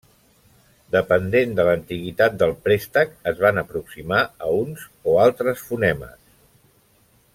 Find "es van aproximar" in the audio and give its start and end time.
3.33-4.23